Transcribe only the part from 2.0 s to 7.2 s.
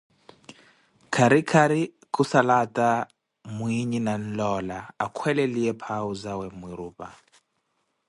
khussala aata mwinhe nanlola akholeliye phau zawe mmwirupa